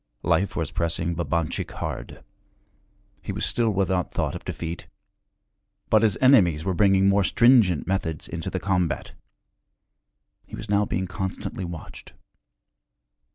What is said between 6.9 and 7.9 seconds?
more stringent